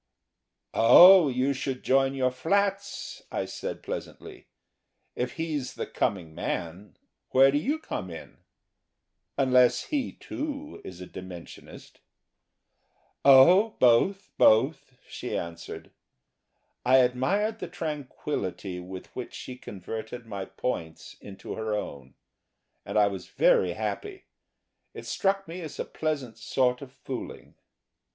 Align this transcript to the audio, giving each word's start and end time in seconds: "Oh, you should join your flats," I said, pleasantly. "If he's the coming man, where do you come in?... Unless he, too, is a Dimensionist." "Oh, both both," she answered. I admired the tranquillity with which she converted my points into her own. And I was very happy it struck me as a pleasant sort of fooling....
"Oh, 0.73 1.27
you 1.29 1.53
should 1.53 1.83
join 1.83 2.15
your 2.15 2.31
flats," 2.31 3.21
I 3.31 3.45
said, 3.45 3.83
pleasantly. 3.83 4.47
"If 5.15 5.33
he's 5.33 5.75
the 5.75 5.85
coming 5.85 6.33
man, 6.33 6.97
where 7.29 7.51
do 7.51 7.59
you 7.59 7.77
come 7.77 8.09
in?... 8.09 8.39
Unless 9.37 9.89
he, 9.89 10.13
too, 10.13 10.81
is 10.83 11.01
a 11.01 11.05
Dimensionist." 11.05 11.99
"Oh, 13.23 13.75
both 13.79 14.31
both," 14.39 14.97
she 15.07 15.37
answered. 15.37 15.91
I 16.83 16.97
admired 16.97 17.59
the 17.59 17.67
tranquillity 17.67 18.79
with 18.79 19.15
which 19.15 19.35
she 19.35 19.55
converted 19.55 20.25
my 20.25 20.45
points 20.45 21.15
into 21.21 21.53
her 21.53 21.75
own. 21.75 22.15
And 22.87 22.97
I 22.97 23.05
was 23.05 23.27
very 23.27 23.73
happy 23.73 24.23
it 24.95 25.05
struck 25.05 25.47
me 25.47 25.61
as 25.61 25.77
a 25.77 25.85
pleasant 25.85 26.39
sort 26.39 26.81
of 26.81 26.91
fooling.... 26.91 27.53